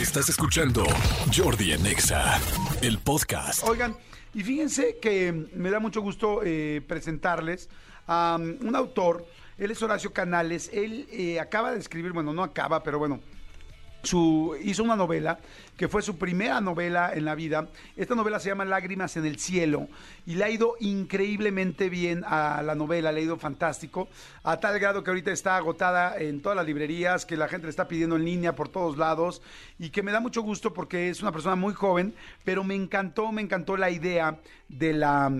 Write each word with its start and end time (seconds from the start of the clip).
Estás 0.00 0.28
escuchando 0.28 0.84
Jordi 1.36 1.72
en 1.72 1.84
Exa, 1.84 2.38
el 2.82 2.98
podcast. 2.98 3.66
Oigan, 3.66 3.96
y 4.32 4.44
fíjense 4.44 4.98
que 5.02 5.32
me 5.32 5.70
da 5.70 5.80
mucho 5.80 6.02
gusto 6.02 6.42
eh, 6.44 6.80
presentarles 6.86 7.68
a 8.06 8.38
um, 8.38 8.68
un 8.68 8.76
autor. 8.76 9.26
Él 9.58 9.72
es 9.72 9.82
Horacio 9.82 10.12
Canales. 10.12 10.70
Él 10.72 11.08
eh, 11.10 11.40
acaba 11.40 11.72
de 11.72 11.80
escribir, 11.80 12.12
bueno, 12.12 12.32
no 12.32 12.44
acaba, 12.44 12.84
pero 12.84 13.00
bueno, 13.00 13.18
su, 14.02 14.56
hizo 14.62 14.82
una 14.82 14.96
novela 14.96 15.38
que 15.76 15.88
fue 15.88 16.02
su 16.02 16.18
primera 16.18 16.60
novela 16.60 17.12
en 17.14 17.24
la 17.24 17.34
vida. 17.34 17.68
Esta 17.96 18.14
novela 18.14 18.40
se 18.40 18.48
llama 18.48 18.64
Lágrimas 18.64 19.16
en 19.16 19.24
el 19.26 19.38
cielo 19.38 19.88
y 20.26 20.34
le 20.34 20.44
ha 20.44 20.50
ido 20.50 20.74
increíblemente 20.80 21.88
bien 21.88 22.24
a 22.26 22.62
la 22.62 22.74
novela, 22.74 23.12
le 23.12 23.20
ha 23.20 23.24
ido 23.24 23.36
fantástico, 23.36 24.08
a 24.42 24.58
tal 24.58 24.78
grado 24.78 25.04
que 25.04 25.10
ahorita 25.10 25.30
está 25.30 25.56
agotada 25.56 26.18
en 26.18 26.42
todas 26.42 26.56
las 26.56 26.66
librerías, 26.66 27.24
que 27.26 27.36
la 27.36 27.48
gente 27.48 27.66
le 27.66 27.70
está 27.70 27.86
pidiendo 27.86 28.16
en 28.16 28.24
línea 28.24 28.54
por 28.54 28.68
todos 28.68 28.96
lados 28.96 29.40
y 29.78 29.90
que 29.90 30.02
me 30.02 30.12
da 30.12 30.20
mucho 30.20 30.42
gusto 30.42 30.74
porque 30.74 31.10
es 31.10 31.22
una 31.22 31.32
persona 31.32 31.54
muy 31.54 31.74
joven, 31.74 32.14
pero 32.44 32.64
me 32.64 32.74
encantó, 32.74 33.30
me 33.30 33.42
encantó 33.42 33.76
la 33.76 33.90
idea 33.90 34.38
de 34.68 34.92
la 34.94 35.32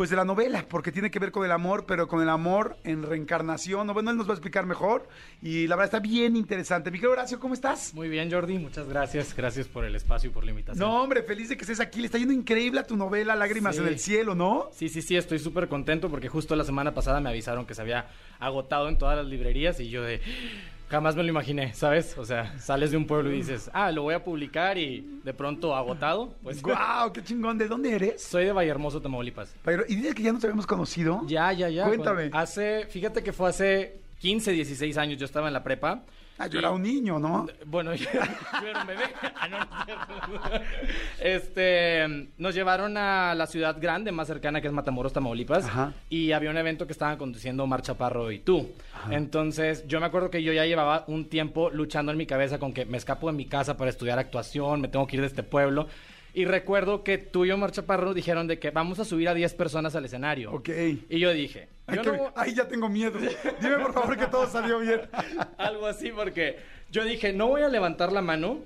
pues 0.00 0.08
de 0.08 0.16
la 0.16 0.24
novela, 0.24 0.64
porque 0.66 0.92
tiene 0.92 1.10
que 1.10 1.18
ver 1.18 1.30
con 1.30 1.44
el 1.44 1.52
amor, 1.52 1.84
pero 1.84 2.08
con 2.08 2.22
el 2.22 2.30
amor 2.30 2.78
en 2.84 3.02
reencarnación. 3.02 3.86
Bueno, 3.88 4.10
él 4.10 4.16
nos 4.16 4.26
va 4.26 4.30
a 4.30 4.34
explicar 4.34 4.64
mejor 4.64 5.06
y 5.42 5.66
la 5.66 5.76
verdad 5.76 5.94
está 5.94 6.00
bien 6.00 6.36
interesante. 6.36 6.90
Miguel 6.90 7.10
Horacio, 7.10 7.38
¿cómo 7.38 7.52
estás? 7.52 7.92
Muy 7.92 8.08
bien, 8.08 8.32
Jordi, 8.32 8.56
muchas 8.56 8.88
gracias. 8.88 9.36
Gracias 9.36 9.68
por 9.68 9.84
el 9.84 9.94
espacio 9.94 10.30
y 10.30 10.32
por 10.32 10.44
la 10.44 10.52
invitación. 10.52 10.88
No, 10.88 11.02
hombre, 11.02 11.22
feliz 11.22 11.50
de 11.50 11.56
que 11.58 11.64
estés 11.64 11.80
aquí. 11.80 12.00
Le 12.00 12.06
está 12.06 12.16
yendo 12.16 12.32
increíble 12.32 12.80
a 12.80 12.86
tu 12.86 12.96
novela 12.96 13.36
Lágrimas 13.36 13.76
Sí. 13.76 13.82
en 13.82 13.88
el 13.88 13.98
cielo, 13.98 14.34
¿no? 14.34 14.70
Sí, 14.72 14.88
sí, 14.88 15.02
sí, 15.02 15.18
estoy 15.18 15.38
súper 15.38 15.68
contento 15.68 16.08
porque 16.08 16.30
justo 16.30 16.56
la 16.56 16.64
semana 16.64 16.94
pasada 16.94 17.20
me 17.20 17.28
avisaron 17.28 17.66
que 17.66 17.74
se 17.74 17.82
había 17.82 18.06
agotado 18.38 18.88
en 18.88 18.96
todas 18.96 19.18
las 19.18 19.26
librerías 19.26 19.80
y 19.80 19.90
yo 19.90 20.02
de... 20.02 20.22
Jamás 20.90 21.14
me 21.14 21.22
lo 21.22 21.28
imaginé, 21.28 21.72
¿sabes? 21.72 22.18
O 22.18 22.24
sea, 22.24 22.58
sales 22.58 22.90
de 22.90 22.96
un 22.96 23.06
pueblo 23.06 23.30
y 23.30 23.36
dices, 23.36 23.70
ah, 23.72 23.92
lo 23.92 24.02
voy 24.02 24.14
a 24.14 24.24
publicar 24.24 24.76
y 24.76 25.20
de 25.22 25.32
pronto 25.32 25.76
agotado. 25.76 26.34
Pues 26.42 26.60
¡Guau! 26.60 27.12
¡Qué 27.12 27.22
chingón! 27.22 27.58
¿De 27.58 27.68
dónde 27.68 27.94
eres? 27.94 28.20
soy 28.20 28.46
de 28.46 28.52
Vallehermoso, 28.52 29.00
Tamaulipas. 29.00 29.54
Pero, 29.64 29.84
y 29.88 29.94
dices 29.94 30.16
que 30.16 30.24
ya 30.24 30.32
nos 30.32 30.42
habíamos 30.42 30.66
conocido. 30.66 31.22
Ya, 31.26 31.52
ya, 31.52 31.68
ya. 31.68 31.86
Cuéntame. 31.86 32.30
Hace, 32.32 32.86
fíjate 32.86 33.22
que 33.22 33.32
fue 33.32 33.48
hace 33.48 34.00
15, 34.18 34.50
16 34.50 34.98
años, 34.98 35.18
yo 35.18 35.26
estaba 35.26 35.46
en 35.46 35.52
la 35.52 35.62
prepa. 35.62 36.02
Ah, 36.42 36.46
yo 36.46 36.58
era 36.58 36.70
un 36.70 36.80
niño, 36.80 37.18
¿no? 37.18 37.46
Bueno, 37.66 37.94
yo, 37.96 38.06
yo 38.10 38.66
era 38.66 38.80
un 38.80 38.86
bebé. 38.86 39.02
Ah, 39.38 39.48
no. 39.48 39.58
Este, 41.20 42.30
nos 42.38 42.54
llevaron 42.54 42.96
a 42.96 43.34
la 43.34 43.46
ciudad 43.46 43.76
grande 43.78 44.10
más 44.10 44.26
cercana 44.26 44.62
que 44.62 44.66
es 44.66 44.72
Matamoros, 44.72 45.12
Tamaulipas. 45.12 45.66
Ajá. 45.66 45.92
Y 46.08 46.32
había 46.32 46.48
un 46.48 46.56
evento 46.56 46.86
que 46.86 46.92
estaban 46.92 47.18
conduciendo 47.18 47.64
Omar 47.64 47.82
Chaparro 47.82 48.32
y 48.32 48.38
tú. 48.38 48.70
Entonces, 49.10 49.86
yo 49.86 50.00
me 50.00 50.06
acuerdo 50.06 50.30
que 50.30 50.42
yo 50.42 50.54
ya 50.54 50.64
llevaba 50.64 51.04
un 51.08 51.28
tiempo 51.28 51.68
luchando 51.68 52.10
en 52.10 52.16
mi 52.16 52.24
cabeza 52.24 52.58
con 52.58 52.72
que 52.72 52.86
me 52.86 52.96
escapo 52.96 53.26
de 53.26 53.34
mi 53.34 53.44
casa 53.44 53.76
para 53.76 53.90
estudiar 53.90 54.18
actuación, 54.18 54.80
me 54.80 54.88
tengo 54.88 55.06
que 55.06 55.16
ir 55.16 55.20
de 55.20 55.28
este 55.28 55.42
pueblo. 55.42 55.88
Y 56.32 56.44
recuerdo 56.44 57.02
que 57.02 57.18
tú 57.18 57.44
y 57.44 57.50
Omar 57.50 57.72
Chaparro 57.72 58.14
dijeron 58.14 58.46
de 58.46 58.58
que 58.58 58.70
vamos 58.70 58.98
a 59.00 59.04
subir 59.04 59.28
a 59.28 59.34
10 59.34 59.54
personas 59.54 59.94
al 59.96 60.04
escenario. 60.04 60.52
Ok. 60.52 60.68
Y 61.08 61.18
yo 61.18 61.32
dije, 61.32 61.68
Ay, 61.86 61.96
yo 61.96 62.02
que- 62.02 62.12
no- 62.18 62.32
Ahí 62.36 62.54
ya 62.54 62.68
tengo 62.68 62.88
miedo. 62.88 63.18
Dime 63.60 63.78
por 63.78 63.92
favor 63.92 64.16
que 64.16 64.26
todo 64.26 64.46
salió 64.48 64.78
bien. 64.80 65.00
algo 65.58 65.86
así, 65.86 66.10
porque 66.14 66.58
yo 66.90 67.04
dije, 67.04 67.32
no 67.32 67.48
voy 67.48 67.62
a 67.62 67.68
levantar 67.68 68.12
la 68.12 68.22
mano 68.22 68.58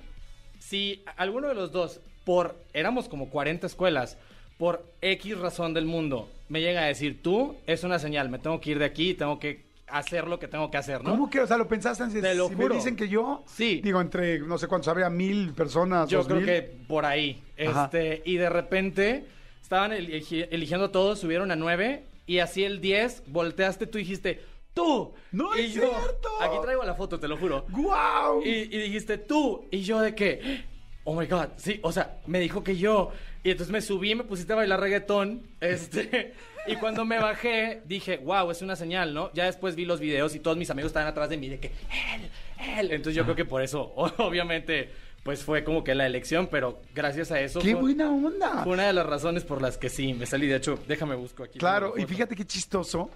si 0.59 1.03
alguno 1.17 1.48
de 1.48 1.55
los 1.55 1.73
dos, 1.73 2.01
por, 2.25 2.56
éramos 2.73 3.09
como 3.09 3.29
40 3.31 3.67
escuelas, 3.67 4.17
por 4.59 4.84
X 5.03 5.39
razón 5.39 5.75
del 5.75 5.84
mundo, 5.84 6.31
me 6.49 6.61
llega 6.61 6.83
a 6.83 6.87
decir, 6.87 7.23
tú, 7.23 7.56
es 7.67 7.84
una 7.84 7.99
señal, 7.99 8.28
me 8.31 8.39
tengo 8.39 8.61
que 8.61 8.71
ir 8.71 8.78
de 8.78 8.84
aquí, 8.87 9.15
tengo 9.15 9.39
que 9.39 9.65
hacer 9.89 10.27
lo 10.27 10.39
que 10.39 10.49
tengo 10.49 10.71
que 10.71 10.78
hacer, 10.78 11.05
¿no? 11.05 11.11
¿Cómo 11.11 11.28
que? 11.28 11.41
O 11.41 11.47
sea, 11.47 11.59
¿lo 11.59 11.69
pensaste 11.69 12.03
antes? 12.05 12.23
Te 12.23 12.34
lo 12.34 12.49
si 12.49 12.55
juro. 12.55 12.69
me 12.71 12.75
dicen 12.77 12.97
que 12.97 13.09
yo... 13.09 13.43
Sí. 13.47 13.81
Digo, 13.84 14.01
entre, 14.01 14.39
no 14.39 14.56
sé 14.56 14.67
cuántos, 14.67 14.89
habría 14.89 15.11
mil 15.11 15.53
personas, 15.53 16.09
Yo 16.09 16.25
creo 16.25 16.39
mil. 16.39 16.47
que 16.47 16.62
por 16.89 17.05
ahí. 17.05 17.43
Este, 17.56 18.22
y 18.24 18.36
de 18.36 18.50
repente 18.50 19.24
estaban 19.62 19.92
eligi- 19.92 20.48
eligiendo 20.50 20.86
a 20.86 20.92
todos, 20.92 21.19
subieron 21.20 21.50
a 21.50 21.56
9 21.56 22.05
y 22.27 22.38
así 22.38 22.65
el 22.65 22.81
10 22.81 23.25
volteaste 23.28 23.87
tú 23.87 23.98
y 23.98 24.03
dijiste, 24.03 24.41
tú. 24.72 25.15
¡No 25.32 25.56
y 25.56 25.66
es 25.66 25.75
yo, 25.75 25.82
cierto! 25.82 26.28
Aquí 26.41 26.56
traigo 26.62 26.82
la 26.84 26.94
foto, 26.94 27.19
te 27.20 27.28
lo 27.28 27.37
juro. 27.37 27.66
¡Guau! 27.70 28.43
Y, 28.44 28.48
y 28.50 28.66
dijiste 28.78 29.19
tú. 29.19 29.69
Y 29.70 29.82
yo 29.82 30.00
de 30.00 30.14
que, 30.14 30.64
oh 31.04 31.14
my 31.14 31.26
god, 31.26 31.48
sí, 31.56 31.78
o 31.82 31.93
sea, 31.93 32.19
me 32.26 32.41
dijo 32.41 32.64
que 32.64 32.76
yo. 32.76 33.12
Y 33.43 33.50
entonces 33.50 33.70
me 33.72 33.81
subí 33.82 34.14
me 34.14 34.25
pusiste 34.25 34.53
a 34.53 34.56
bailar 34.56 34.81
reggaetón. 34.81 35.43
Este. 35.60 36.34
Y 36.66 36.76
cuando 36.76 37.04
me 37.04 37.19
bajé, 37.19 37.82
dije, 37.84 38.16
wow, 38.16 38.50
es 38.50 38.62
una 38.62 38.75
señal, 38.75 39.12
¿no? 39.12 39.31
Ya 39.34 39.44
después 39.44 39.76
vi 39.76 39.84
los 39.84 40.00
videos 40.00 40.34
y 40.34 40.41
todos 40.41 40.56
mis 40.56 40.70
amigos 40.70 40.88
estaban 40.93 41.06
atrás 41.06 41.28
de 41.28 41.37
mí 41.37 41.50
de 41.50 41.60
que, 41.60 41.66
él, 41.66 42.31
él. 42.78 42.91
Entonces 42.91 43.14
yo 43.14 43.25
creo 43.25 43.37
que 43.37 43.44
por 43.44 43.60
eso, 43.60 43.93
obviamente, 44.16 44.88
pues 45.25 45.43
fue 45.43 45.65
como 45.65 45.83
que 45.83 45.95
la 45.95 46.07
elección, 46.07 46.49
pero 46.51 46.81
gracias 46.95 47.33
a 47.33 47.41
eso. 47.41 47.59
¡Qué 47.59 47.73
fue, 47.73 47.81
buena 47.81 48.11
onda! 48.11 48.62
fue 48.62 48.75
una 48.75 48.87
de 48.87 48.93
las 48.93 49.07
razones 49.07 49.43
por 49.43 49.61
las 49.61 49.79
que 49.79 49.89
sí, 49.89 50.15
me 50.15 50.27
salí. 50.27 50.47
De 50.47 50.57
hecho, 50.57 50.79
déjame 50.87 51.17
busco 51.17 51.43
aquí. 51.43 51.59
Claro, 51.59 51.95
y 51.97 52.05
fíjate 52.05 52.37
qué 52.37 52.45
chistoso 52.47 53.11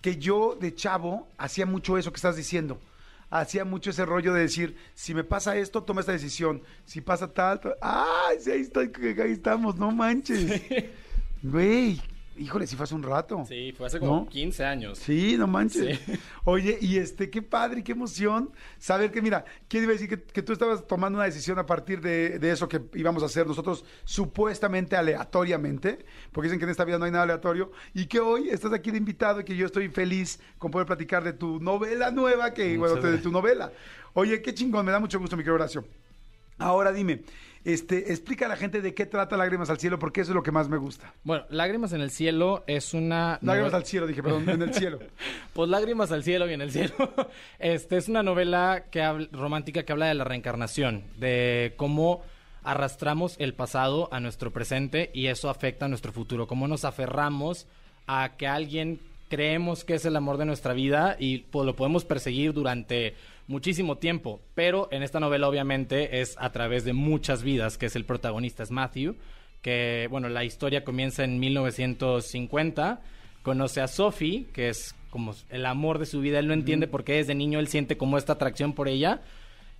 que 0.00 0.16
yo 0.18 0.56
de 0.60 0.74
chavo 0.74 1.26
hacía 1.38 1.64
mucho 1.66 1.96
eso 1.98 2.12
que 2.12 2.16
estás 2.16 2.36
diciendo. 2.36 2.78
Hacía 3.30 3.64
mucho 3.64 3.90
ese 3.90 4.04
rollo 4.04 4.32
de 4.34 4.42
decir, 4.42 4.76
si 4.94 5.14
me 5.14 5.24
pasa 5.24 5.56
esto, 5.56 5.82
toma 5.82 6.00
esta 6.02 6.12
decisión. 6.12 6.62
Si 6.84 7.00
pasa 7.00 7.32
tal, 7.32 7.58
tal- 7.58 7.74
¡ay! 7.80 8.36
Sí, 8.38 8.50
ahí, 8.50 8.70
ahí 9.20 9.32
estamos, 9.32 9.76
no 9.76 9.90
manches. 9.90 10.62
Güey, 11.42 12.00
híjole, 12.38 12.66
si 12.66 12.76
fue 12.76 12.84
hace 12.84 12.94
un 12.94 13.02
rato. 13.02 13.44
Sí, 13.48 13.72
fue 13.76 13.86
hace 13.86 13.98
como 13.98 14.20
¿No? 14.20 14.28
15 14.28 14.64
años. 14.64 14.98
Sí, 14.98 15.36
no 15.38 15.46
manches. 15.46 15.98
Sí. 15.98 16.12
Oye, 16.44 16.78
y 16.80 16.98
este, 16.98 17.30
qué 17.30 17.42
padre, 17.42 17.82
qué 17.82 17.92
emoción 17.92 18.50
saber 18.78 19.10
que, 19.10 19.22
mira, 19.22 19.44
¿quién 19.68 19.84
iba 19.84 19.90
a 19.90 19.94
decir 19.94 20.08
que, 20.08 20.22
que 20.22 20.42
tú 20.42 20.52
estabas 20.52 20.86
tomando 20.86 21.18
una 21.18 21.26
decisión 21.26 21.58
a 21.58 21.66
partir 21.66 22.00
de, 22.00 22.38
de 22.38 22.50
eso 22.50 22.68
que 22.68 22.82
íbamos 22.94 23.22
a 23.22 23.26
hacer 23.26 23.46
nosotros 23.46 23.84
supuestamente 24.04 24.96
aleatoriamente? 24.96 26.04
Porque 26.32 26.48
dicen 26.48 26.58
que 26.58 26.64
en 26.64 26.70
esta 26.70 26.84
vida 26.84 26.98
no 26.98 27.04
hay 27.04 27.10
nada 27.10 27.24
aleatorio, 27.24 27.72
y 27.92 28.06
que 28.06 28.20
hoy 28.20 28.48
estás 28.50 28.72
aquí 28.72 28.90
de 28.90 28.98
invitado 28.98 29.40
y 29.40 29.44
que 29.44 29.56
yo 29.56 29.66
estoy 29.66 29.88
feliz 29.88 30.40
con 30.58 30.70
poder 30.70 30.86
platicar 30.86 31.24
de 31.24 31.32
tu 31.32 31.60
novela 31.60 32.10
nueva, 32.10 32.52
que, 32.52 32.76
bueno, 32.76 32.96
Muchas 32.96 33.12
de 33.12 33.18
tu 33.18 33.30
novela. 33.30 33.72
Oye, 34.12 34.40
qué 34.42 34.54
chingón, 34.54 34.86
me 34.86 34.92
da 34.92 35.00
mucho 35.00 35.18
gusto, 35.18 35.36
mi 35.36 35.42
querido 35.42 35.56
Horacio. 35.56 35.84
Ahora 36.58 36.92
dime, 36.92 37.22
este, 37.64 38.12
explica 38.12 38.46
a 38.46 38.48
la 38.48 38.56
gente 38.56 38.80
de 38.82 38.94
qué 38.94 39.06
trata 39.06 39.36
Lágrimas 39.36 39.70
al 39.70 39.78
Cielo, 39.78 39.98
porque 39.98 40.20
eso 40.20 40.32
es 40.32 40.34
lo 40.34 40.42
que 40.42 40.52
más 40.52 40.68
me 40.68 40.76
gusta. 40.76 41.14
Bueno, 41.24 41.44
Lágrimas 41.48 41.92
en 41.92 42.00
el 42.00 42.10
Cielo 42.10 42.62
es 42.66 42.92
una... 42.94 43.38
Lágrimas 43.42 43.74
al 43.74 43.84
Cielo, 43.86 44.06
dije, 44.06 44.22
perdón, 44.22 44.48
en 44.48 44.62
el 44.62 44.74
cielo. 44.74 44.98
Pues 45.54 45.70
Lágrimas 45.70 46.10
al 46.12 46.22
Cielo 46.24 46.48
y 46.50 46.52
en 46.52 46.60
el 46.60 46.70
Cielo. 46.72 46.94
Este 47.58 47.96
es 47.96 48.08
una 48.08 48.22
novela 48.22 48.84
que 48.90 49.02
habla- 49.02 49.28
romántica 49.32 49.84
que 49.84 49.92
habla 49.92 50.06
de 50.06 50.14
la 50.14 50.24
reencarnación, 50.24 51.04
de 51.18 51.74
cómo 51.76 52.22
arrastramos 52.62 53.36
el 53.38 53.54
pasado 53.54 54.08
a 54.12 54.20
nuestro 54.20 54.50
presente 54.50 55.10
y 55.14 55.26
eso 55.26 55.50
afecta 55.50 55.84
a 55.84 55.88
nuestro 55.88 56.12
futuro, 56.12 56.46
cómo 56.46 56.66
nos 56.66 56.84
aferramos 56.84 57.66
a 58.06 58.32
que 58.36 58.46
alguien 58.46 59.00
creemos 59.28 59.84
que 59.84 59.94
es 59.94 60.04
el 60.04 60.16
amor 60.16 60.36
de 60.38 60.44
nuestra 60.44 60.72
vida 60.74 61.16
y 61.18 61.38
pues, 61.38 61.66
lo 61.66 61.74
podemos 61.76 62.04
perseguir 62.04 62.52
durante 62.52 63.14
muchísimo 63.46 63.98
tiempo, 63.98 64.40
pero 64.54 64.88
en 64.90 65.02
esta 65.02 65.20
novela 65.20 65.48
obviamente 65.48 66.20
es 66.20 66.36
a 66.38 66.52
través 66.52 66.84
de 66.84 66.92
muchas 66.92 67.42
vidas, 67.42 67.78
que 67.78 67.86
es 67.86 67.96
el 67.96 68.04
protagonista, 68.04 68.62
es 68.62 68.70
Matthew, 68.70 69.16
que 69.62 70.08
bueno, 70.10 70.28
la 70.28 70.44
historia 70.44 70.84
comienza 70.84 71.24
en 71.24 71.38
1950, 71.38 73.00
conoce 73.42 73.80
a 73.80 73.88
Sophie, 73.88 74.46
que 74.52 74.68
es 74.68 74.94
como 75.10 75.34
el 75.50 75.66
amor 75.66 75.98
de 75.98 76.06
su 76.06 76.20
vida, 76.20 76.38
él 76.38 76.48
no 76.48 76.54
entiende 76.54 76.88
por 76.88 77.04
qué 77.04 77.14
desde 77.14 77.34
niño 77.34 77.58
él 77.60 77.68
siente 77.68 77.96
como 77.96 78.18
esta 78.18 78.32
atracción 78.34 78.72
por 78.72 78.88
ella. 78.88 79.22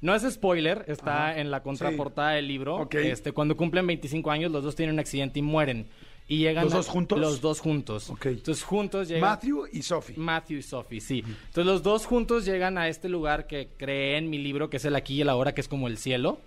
No 0.00 0.14
es 0.14 0.22
spoiler, 0.30 0.84
está 0.86 1.30
Ajá. 1.30 1.40
en 1.40 1.50
la 1.50 1.62
contraportada 1.62 2.32
del 2.32 2.46
libro. 2.46 2.76
Ok. 2.76 2.94
Este, 2.96 3.32
cuando 3.32 3.56
cumplen 3.56 3.86
25 3.86 4.30
años, 4.30 4.52
los 4.52 4.62
dos 4.62 4.76
tienen 4.76 4.94
un 4.94 5.00
accidente 5.00 5.38
y 5.38 5.42
mueren. 5.42 5.86
Y 6.26 6.38
llegan 6.38 6.64
¿Los 6.64 6.72
dos 6.72 6.88
juntos? 6.88 7.18
Los 7.18 7.40
dos 7.40 7.60
juntos. 7.60 8.10
Ok. 8.10 8.26
Entonces 8.26 8.64
juntos 8.64 9.08
llegan. 9.08 9.28
Matthew 9.30 9.66
y 9.72 9.82
Sophie. 9.82 10.16
Matthew 10.16 10.58
y 10.58 10.62
Sophie, 10.62 11.00
sí. 11.00 11.18
Entonces 11.18 11.66
los 11.66 11.82
dos 11.82 12.06
juntos 12.06 12.46
llegan 12.46 12.78
a 12.78 12.88
este 12.88 13.08
lugar 13.08 13.46
que 13.46 13.68
creé 13.76 14.16
en 14.16 14.30
mi 14.30 14.38
libro, 14.38 14.70
que 14.70 14.78
es 14.78 14.84
el 14.86 14.96
aquí 14.96 15.14
y 15.16 15.20
el 15.20 15.28
ahora, 15.28 15.52
que 15.54 15.60
es 15.60 15.68
como 15.68 15.86
el 15.86 15.98
cielo, 15.98 16.38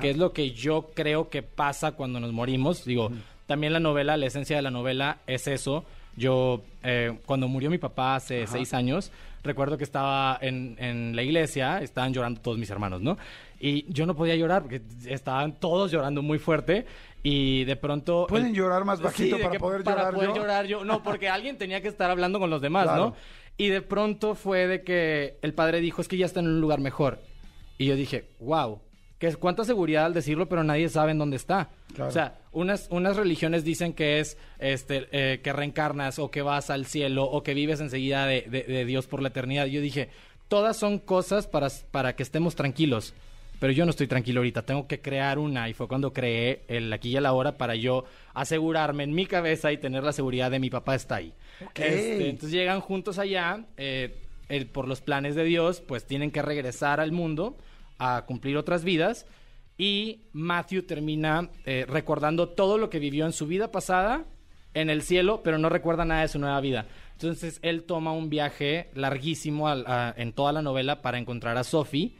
que 0.00 0.10
es 0.10 0.18
lo 0.18 0.32
que 0.32 0.50
yo 0.50 0.90
creo 0.94 1.30
que 1.30 1.42
pasa 1.42 1.92
cuando 1.92 2.20
nos 2.20 2.32
morimos. 2.32 2.84
Digo, 2.84 3.10
también 3.46 3.72
la 3.72 3.80
novela, 3.80 4.16
la 4.16 4.26
esencia 4.26 4.56
de 4.56 4.62
la 4.62 4.70
novela 4.70 5.18
es 5.26 5.46
eso. 5.46 5.84
Yo, 6.14 6.62
eh, 6.82 7.18
cuando 7.24 7.48
murió 7.48 7.70
mi 7.70 7.78
papá 7.78 8.16
hace 8.16 8.46
seis 8.46 8.74
años, 8.74 9.10
recuerdo 9.42 9.78
que 9.78 9.84
estaba 9.84 10.38
en, 10.42 10.76
en 10.78 11.16
la 11.16 11.22
iglesia, 11.22 11.80
estaban 11.80 12.12
llorando 12.12 12.42
todos 12.42 12.58
mis 12.58 12.68
hermanos, 12.68 13.00
¿no? 13.00 13.16
Y 13.64 13.84
yo 13.92 14.06
no 14.06 14.16
podía 14.16 14.34
llorar 14.34 14.62
porque 14.62 14.82
estaban 15.06 15.60
todos 15.60 15.92
llorando 15.92 16.20
muy 16.20 16.40
fuerte 16.40 16.84
y 17.22 17.62
de 17.62 17.76
pronto... 17.76 18.26
¿Pueden 18.28 18.48
el- 18.48 18.54
llorar 18.54 18.84
más 18.84 19.00
bajito 19.00 19.38
para 19.38 19.56
poder 19.56 19.84
para 19.84 19.96
llorar 19.98 20.14
poder 20.14 20.28
yo? 20.30 20.34
llorar 20.34 20.66
yo. 20.66 20.84
No, 20.84 21.04
porque 21.04 21.28
alguien 21.28 21.56
tenía 21.58 21.80
que 21.80 21.86
estar 21.86 22.10
hablando 22.10 22.40
con 22.40 22.50
los 22.50 22.60
demás, 22.60 22.84
Claro. 22.86 23.06
¿no? 23.10 23.16
Y 23.56 23.68
de 23.68 23.80
pronto 23.80 24.34
fue 24.34 24.66
de 24.66 24.82
que 24.82 25.38
el 25.42 25.54
padre 25.54 25.78
dijo, 25.80 26.02
es 26.02 26.08
que 26.08 26.16
ya 26.16 26.26
está 26.26 26.40
en 26.40 26.48
un 26.48 26.60
lugar 26.60 26.80
mejor. 26.80 27.20
Y 27.78 27.86
yo 27.86 27.94
dije, 27.94 28.24
wow, 28.40 28.80
que 29.20 29.32
cuánta 29.36 29.62
seguridad 29.62 30.06
al 30.06 30.14
decirlo, 30.14 30.48
pero 30.48 30.64
nadie 30.64 30.88
sabe 30.88 31.12
en 31.12 31.18
dónde 31.18 31.36
está. 31.36 31.70
Claro. 31.94 32.08
O 32.08 32.12
sea, 32.12 32.38
unas, 32.50 32.88
unas 32.90 33.16
religiones 33.16 33.62
dicen 33.62 33.92
que 33.92 34.18
es 34.18 34.36
este 34.58 35.06
eh, 35.12 35.40
que 35.40 35.52
reencarnas 35.52 36.18
o 36.18 36.32
que 36.32 36.42
vas 36.42 36.68
al 36.70 36.86
cielo 36.86 37.24
o 37.26 37.44
que 37.44 37.54
vives 37.54 37.80
enseguida 37.80 38.26
de, 38.26 38.40
de- 38.50 38.64
de 38.64 38.84
Dios 38.84 39.06
por 39.06 39.22
la 39.22 39.28
eternidad. 39.28 39.66
Yo 39.66 39.80
dije, 39.80 40.08
todas 40.48 40.76
son 40.76 40.98
cosas 40.98 41.46
para, 41.46 41.68
para 41.92 42.16
que 42.16 42.24
estemos 42.24 42.56
tranquilos. 42.56 43.14
Pero 43.62 43.72
yo 43.72 43.84
no 43.84 43.90
estoy 43.90 44.08
tranquilo 44.08 44.40
ahorita, 44.40 44.66
tengo 44.66 44.88
que 44.88 45.00
crear 45.00 45.38
una. 45.38 45.68
Y 45.68 45.72
fue 45.72 45.86
cuando 45.86 46.12
creé 46.12 46.64
el 46.66 46.92
aquí 46.92 47.10
y 47.10 47.16
el 47.16 47.24
ahora 47.26 47.56
para 47.58 47.76
yo 47.76 48.04
asegurarme 48.34 49.04
en 49.04 49.14
mi 49.14 49.24
cabeza 49.24 49.70
y 49.70 49.78
tener 49.78 50.02
la 50.02 50.12
seguridad 50.12 50.50
de 50.50 50.58
mi 50.58 50.68
papá 50.68 50.96
está 50.96 51.14
ahí. 51.14 51.32
Ok. 51.64 51.78
Este, 51.78 52.28
entonces 52.28 52.50
llegan 52.50 52.80
juntos 52.80 53.20
allá, 53.20 53.64
eh, 53.76 54.16
el- 54.48 54.66
por 54.66 54.88
los 54.88 55.00
planes 55.00 55.36
de 55.36 55.44
Dios, 55.44 55.80
pues 55.80 56.04
tienen 56.04 56.32
que 56.32 56.42
regresar 56.42 56.98
al 56.98 57.12
mundo 57.12 57.56
a 58.00 58.24
cumplir 58.26 58.56
otras 58.56 58.82
vidas. 58.82 59.26
Y 59.78 60.22
Matthew 60.32 60.82
termina 60.82 61.48
eh, 61.64 61.86
recordando 61.88 62.48
todo 62.48 62.78
lo 62.78 62.90
que 62.90 62.98
vivió 62.98 63.26
en 63.26 63.32
su 63.32 63.46
vida 63.46 63.70
pasada 63.70 64.24
en 64.74 64.90
el 64.90 65.02
cielo, 65.02 65.42
pero 65.44 65.58
no 65.58 65.68
recuerda 65.68 66.04
nada 66.04 66.22
de 66.22 66.28
su 66.28 66.40
nueva 66.40 66.60
vida. 66.60 66.86
Entonces 67.12 67.60
él 67.62 67.84
toma 67.84 68.10
un 68.12 68.28
viaje 68.28 68.90
larguísimo 68.94 69.68
a- 69.68 70.14
en 70.16 70.32
toda 70.32 70.50
la 70.52 70.62
novela 70.62 71.00
para 71.00 71.18
encontrar 71.18 71.56
a 71.58 71.62
Sophie. 71.62 72.16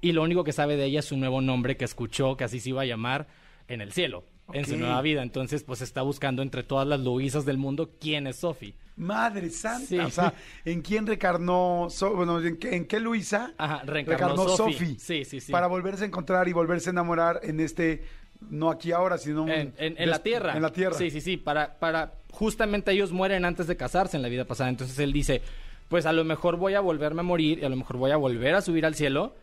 Y 0.00 0.12
lo 0.12 0.22
único 0.22 0.44
que 0.44 0.52
sabe 0.52 0.76
de 0.76 0.84
ella 0.86 1.00
es 1.00 1.06
su 1.06 1.16
nuevo 1.16 1.40
nombre 1.40 1.76
que 1.76 1.84
escuchó, 1.84 2.36
que 2.36 2.44
así 2.44 2.60
se 2.60 2.70
iba 2.70 2.82
a 2.82 2.86
llamar 2.86 3.26
en 3.68 3.80
el 3.80 3.92
cielo, 3.92 4.24
en 4.52 4.64
su 4.64 4.76
nueva 4.76 5.00
vida. 5.02 5.22
Entonces, 5.22 5.62
pues 5.64 5.80
está 5.82 6.02
buscando 6.02 6.42
entre 6.42 6.62
todas 6.62 6.86
las 6.86 7.00
Luisas 7.00 7.44
del 7.44 7.58
mundo 7.58 7.90
quién 8.00 8.26
es 8.26 8.36
Sophie. 8.36 8.74
Madre 8.96 9.50
santa. 9.50 9.86
Sí. 9.86 9.98
O 9.98 10.10
sea, 10.10 10.34
¿en 10.64 10.82
quién 10.82 11.06
recarnó? 11.06 11.86
So- 11.90 12.14
bueno, 12.16 12.40
¿en 12.40 12.56
qué, 12.56 12.74
en 12.74 12.84
qué 12.86 12.98
Luisa? 12.98 13.52
Ajá, 13.58 13.82
reencarnó 13.84 14.48
Sophie. 14.48 14.96
Sí, 14.98 15.24
sí, 15.24 15.40
sí. 15.40 15.52
Para 15.52 15.66
volverse 15.68 16.04
a 16.04 16.06
encontrar 16.06 16.48
y 16.48 16.52
volverse 16.52 16.88
a 16.90 16.92
enamorar 16.92 17.40
en 17.44 17.60
este, 17.60 18.02
no 18.50 18.70
aquí 18.70 18.90
ahora, 18.92 19.18
sino 19.18 19.46
En, 19.48 19.74
en- 19.78 20.10
la 20.10 20.18
tierra. 20.22 20.56
En 20.56 20.62
la 20.62 20.72
tierra. 20.72 20.96
Sí, 20.96 21.10
sí, 21.10 21.20
sí. 21.20 21.36
Para, 21.36 21.78
para, 21.78 22.14
justamente 22.32 22.90
ellos 22.90 23.12
mueren 23.12 23.44
antes 23.44 23.66
de 23.68 23.76
casarse 23.76 24.16
en 24.16 24.22
la 24.22 24.28
vida 24.28 24.46
pasada. 24.46 24.68
Entonces 24.70 24.98
él 24.98 25.12
dice, 25.12 25.42
pues 25.88 26.04
a 26.06 26.12
lo 26.12 26.24
mejor 26.24 26.56
voy 26.56 26.74
a 26.74 26.80
volverme 26.80 27.20
a 27.20 27.24
morir 27.24 27.60
y 27.60 27.64
a 27.64 27.68
lo 27.68 27.76
mejor 27.76 27.98
voy 27.98 28.10
a 28.10 28.16
volver 28.16 28.54
a 28.56 28.62
subir 28.62 28.84
al 28.84 28.94
cielo, 28.96 29.36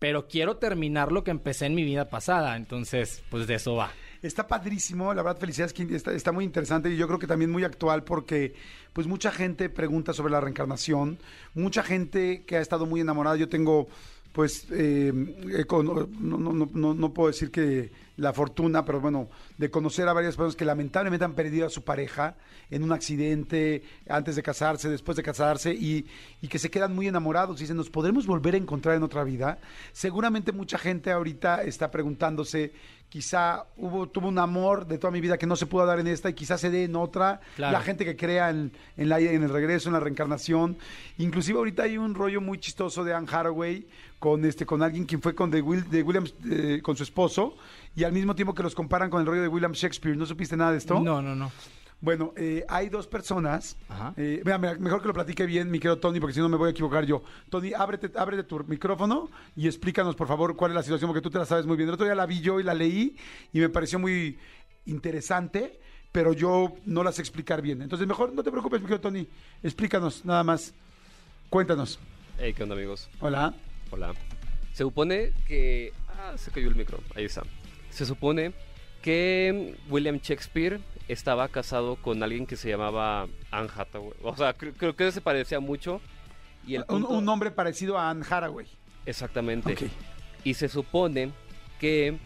pero 0.00 0.26
quiero 0.26 0.56
terminar 0.56 1.12
lo 1.12 1.22
que 1.22 1.30
empecé 1.30 1.66
en 1.66 1.76
mi 1.76 1.84
vida 1.84 2.08
pasada. 2.08 2.56
Entonces, 2.56 3.22
pues 3.30 3.46
de 3.46 3.54
eso 3.54 3.76
va. 3.76 3.92
Está 4.22 4.48
padrísimo, 4.48 5.14
la 5.14 5.22
verdad, 5.22 5.38
felicidades, 5.38 5.78
está, 5.78 6.12
está 6.12 6.32
muy 6.32 6.44
interesante 6.44 6.90
y 6.90 6.96
yo 6.96 7.06
creo 7.06 7.18
que 7.18 7.26
también 7.26 7.50
muy 7.50 7.64
actual 7.64 8.02
porque 8.02 8.54
pues 8.92 9.06
mucha 9.06 9.30
gente 9.30 9.68
pregunta 9.68 10.12
sobre 10.12 10.32
la 10.32 10.40
reencarnación, 10.40 11.18
mucha 11.54 11.82
gente 11.82 12.44
que 12.44 12.56
ha 12.56 12.60
estado 12.60 12.86
muy 12.86 13.00
enamorada, 13.00 13.36
yo 13.36 13.48
tengo 13.48 13.88
pues, 14.32 14.66
eh, 14.70 15.12
no, 15.12 15.82
no, 15.82 16.38
no, 16.38 16.68
no, 16.72 16.94
no 16.94 17.14
puedo 17.14 17.28
decir 17.28 17.50
que 17.50 17.90
la 18.16 18.32
fortuna, 18.32 18.84
pero 18.84 19.00
bueno, 19.00 19.28
de 19.56 19.70
conocer 19.70 20.06
a 20.06 20.12
varias 20.12 20.36
personas 20.36 20.54
que 20.54 20.64
lamentablemente 20.64 21.24
han 21.24 21.34
perdido 21.34 21.66
a 21.66 21.70
su 21.70 21.82
pareja 21.82 22.36
en 22.70 22.82
un 22.82 22.92
accidente, 22.92 23.82
antes 24.08 24.36
de 24.36 24.42
casarse, 24.42 24.90
después 24.90 25.16
de 25.16 25.22
casarse, 25.22 25.72
y, 25.72 26.06
y 26.42 26.48
que 26.48 26.58
se 26.58 26.70
quedan 26.70 26.94
muy 26.94 27.08
enamorados 27.08 27.58
y 27.58 27.64
dicen, 27.64 27.78
¿nos 27.78 27.90
podremos 27.90 28.26
volver 28.26 28.54
a 28.54 28.58
encontrar 28.58 28.94
en 28.96 29.02
otra 29.02 29.24
vida? 29.24 29.58
Seguramente 29.92 30.52
mucha 30.52 30.78
gente 30.78 31.10
ahorita 31.10 31.62
está 31.62 31.90
preguntándose, 31.90 32.72
quizá 33.10 33.66
hubo, 33.76 34.08
tuvo 34.08 34.28
un 34.28 34.38
amor 34.38 34.86
de 34.86 34.96
toda 34.96 35.10
mi 35.10 35.20
vida 35.20 35.36
que 35.36 35.46
no 35.46 35.56
se 35.56 35.66
pudo 35.66 35.84
dar 35.84 35.98
en 35.98 36.06
esta 36.06 36.30
y 36.30 36.34
quizás 36.34 36.60
se 36.60 36.70
dé 36.70 36.84
en 36.84 36.96
otra. 36.96 37.40
Claro. 37.56 37.72
La 37.72 37.82
gente 37.82 38.04
que 38.04 38.16
crea 38.16 38.48
en, 38.50 38.72
en, 38.96 39.08
la, 39.08 39.18
en 39.18 39.42
el 39.42 39.50
regreso, 39.50 39.88
en 39.88 39.94
la 39.94 40.00
reencarnación. 40.00 40.78
Inclusive 41.18 41.58
ahorita 41.58 41.82
hay 41.82 41.98
un 41.98 42.14
rollo 42.14 42.40
muy 42.40 42.58
chistoso 42.58 43.04
de 43.04 43.12
Anne 43.12 43.26
Hathaway 43.30 43.86
con 44.20 44.44
este 44.44 44.64
con 44.64 44.82
alguien 44.82 45.06
quien 45.06 45.20
fue 45.20 45.34
con 45.34 45.50
de, 45.50 45.60
Will, 45.60 45.88
de 45.90 46.02
Williams 46.02 46.34
eh, 46.48 46.80
con 46.82 46.94
su 46.96 47.02
esposo 47.02 47.56
y 47.96 48.04
al 48.04 48.12
mismo 48.12 48.34
tiempo 48.34 48.54
que 48.54 48.62
los 48.62 48.74
comparan 48.74 49.10
con 49.10 49.20
el 49.20 49.26
rollo 49.26 49.42
de 49.42 49.48
William 49.48 49.72
Shakespeare. 49.72 50.16
¿No 50.16 50.24
supiste 50.24 50.56
nada 50.56 50.72
de 50.72 50.78
esto? 50.78 51.00
No, 51.00 51.20
no, 51.20 51.34
no. 51.34 51.50
Bueno, 52.00 52.32
eh, 52.36 52.64
hay 52.68 52.88
dos 52.88 53.06
personas. 53.06 53.76
Ajá. 53.88 54.14
Eh, 54.16 54.40
mira, 54.44 54.58
mejor 54.58 55.02
que 55.02 55.08
lo 55.08 55.14
platique 55.14 55.44
bien, 55.44 55.70
mi 55.70 55.78
querido 55.78 55.98
Tony, 55.98 56.18
porque 56.18 56.34
si 56.34 56.40
no 56.40 56.48
me 56.48 56.56
voy 56.56 56.68
a 56.68 56.70
equivocar 56.70 57.04
yo. 57.04 57.22
Tony, 57.50 57.74
ábrete, 57.74 58.10
ábrete 58.18 58.44
tu 58.44 58.64
micrófono 58.64 59.30
y 59.54 59.66
explícanos, 59.66 60.16
por 60.16 60.26
favor, 60.26 60.56
cuál 60.56 60.70
es 60.70 60.76
la 60.76 60.82
situación, 60.82 61.10
porque 61.10 61.20
tú 61.20 61.30
te 61.30 61.38
la 61.38 61.44
sabes 61.44 61.66
muy 61.66 61.76
bien. 61.76 61.88
El 61.88 61.94
otro 61.94 62.06
día 62.06 62.14
la 62.14 62.26
vi 62.26 62.40
yo 62.40 62.58
y 62.58 62.62
la 62.62 62.72
leí 62.72 63.16
y 63.52 63.60
me 63.60 63.68
pareció 63.68 63.98
muy 63.98 64.38
interesante, 64.86 65.78
pero 66.10 66.32
yo 66.32 66.74
no 66.86 67.04
la 67.04 67.12
sé 67.12 67.20
explicar 67.20 67.60
bien. 67.60 67.82
Entonces, 67.82 68.08
mejor 68.08 68.32
no 68.32 68.42
te 68.42 68.50
preocupes, 68.50 68.80
mi 68.80 68.86
querido 68.86 69.02
Tony. 69.02 69.28
Explícanos, 69.62 70.24
nada 70.24 70.42
más. 70.42 70.72
Cuéntanos. 71.50 71.98
Hey, 72.38 72.54
¿qué 72.54 72.62
onda, 72.62 72.76
amigos? 72.76 73.10
Hola. 73.20 73.54
Hola. 73.90 74.14
Se 74.72 74.84
supone 74.84 75.32
que. 75.46 75.92
Ah, 76.08 76.32
se 76.38 76.50
cayó 76.50 76.68
el 76.68 76.76
micro. 76.76 77.00
Ahí 77.14 77.26
está. 77.26 77.42
Se 77.90 78.06
supone 78.06 78.54
que 79.02 79.76
William 79.88 80.18
Shakespeare 80.18 80.80
estaba 81.08 81.48
casado 81.48 81.96
con 81.96 82.22
alguien 82.22 82.46
que 82.46 82.56
se 82.56 82.68
llamaba 82.68 83.26
Anne 83.50 83.68
Hathaway. 83.76 84.12
O 84.22 84.36
sea, 84.36 84.56
cre- 84.56 84.74
creo 84.76 84.94
que 84.94 85.10
se 85.12 85.20
parecía 85.20 85.60
mucho. 85.60 86.00
Y 86.66 86.74
el 86.74 86.82
Un, 86.82 86.86
punto- 86.86 87.08
un 87.10 87.24
nombre 87.24 87.50
parecido 87.50 87.98
a 87.98 88.10
Anne 88.10 88.24
Hathaway. 88.28 88.66
Exactamente. 89.06 89.76
Y 90.44 90.54
se 90.54 90.68
supone 90.68 91.32
que. 91.78 92.18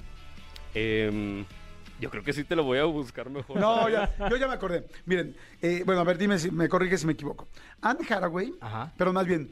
em, 0.75 1.45
yo 2.01 2.11
creo 2.11 2.25
que 2.25 2.33
sí 2.33 2.43
te 2.45 2.57
lo 2.57 2.65
voy 2.65 2.79
a 2.79 2.85
buscar 2.85 3.31
mejor. 3.31 3.59
No, 3.59 3.89
ya, 3.89 4.13
yo 4.29 4.37
ya 4.37 4.49
me 4.49 4.55
acordé. 4.55 4.87
Miren, 5.07 5.37
eh, 5.63 5.83
bueno, 5.87 6.01
a 6.01 6.05
ver, 6.05 6.19
dime 6.19 6.39
si 6.39 6.51
me 6.51 6.69
corrige 6.69 6.99
si 6.99 7.07
me 7.07 7.13
equivoco. 7.13 7.49
Anne 7.81 8.01
Hathaway, 8.09 8.53
Ajá. 8.61 8.93
pero 8.99 9.13
más 9.13 9.25
bien, 9.27 9.51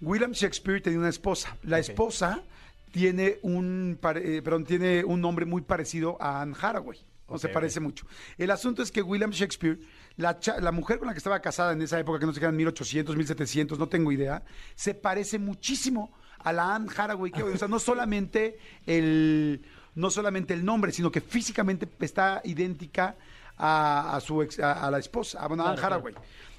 William 0.00 0.32
Shakespeare 0.32 0.82
tenía 0.82 0.98
una 0.98 1.08
esposa. 1.08 1.56
La 1.62 1.78
esposa 1.78 2.42
tiene 2.90 3.38
un, 3.42 3.98
eh, 4.16 4.40
perdón, 4.42 4.64
tiene 4.64 5.04
un 5.04 5.20
nombre 5.20 5.44
muy 5.46 5.62
parecido 5.62 6.16
a 6.20 6.42
Anne 6.42 6.54
Hathaway. 6.60 6.98
O 7.30 7.36
se 7.38 7.48
parece 7.50 7.78
mucho. 7.78 8.06
El 8.38 8.50
asunto 8.50 8.82
es 8.82 8.90
que 8.90 9.02
William 9.02 9.30
Shakespeare, 9.30 9.78
la, 10.16 10.38
la 10.60 10.72
mujer 10.72 10.98
con 10.98 11.08
la 11.08 11.12
que 11.12 11.18
estaba 11.18 11.40
casada 11.40 11.72
en 11.74 11.82
esa 11.82 12.00
época, 12.00 12.18
que 12.18 12.24
no 12.24 12.32
se 12.32 12.40
quedan 12.40 12.56
1800, 12.56 13.14
1700, 13.14 13.78
no 13.78 13.86
tengo 13.86 14.10
idea, 14.10 14.42
se 14.74 14.94
parece 14.94 15.38
muchísimo 15.38 16.10
a 16.38 16.54
la 16.54 16.74
Anne 16.74 16.88
Hathaway. 16.96 17.30
Que, 17.30 17.42
o 17.42 17.54
sea, 17.58 17.68
no 17.68 17.78
solamente 17.80 18.56
el, 18.86 19.60
no 19.94 20.10
solamente 20.10 20.54
el 20.54 20.64
nombre, 20.64 20.90
sino 20.90 21.12
que 21.12 21.20
físicamente 21.20 21.86
está 22.00 22.40
idéntica 22.44 23.16
a, 23.58 24.16
a 24.16 24.20
su 24.20 24.40
ex- 24.40 24.58
a, 24.60 24.86
a 24.86 24.90
la 24.90 24.98
esposa, 24.98 25.40
a, 25.42 25.48
bueno, 25.48 25.64
a 25.64 25.72
Anne 25.72 25.78
Claro, 25.80 25.96
Hathaway. 25.96 26.14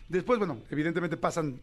Después, 0.09 0.39
bueno, 0.39 0.57
evidentemente 0.71 1.17
pasan 1.17 1.61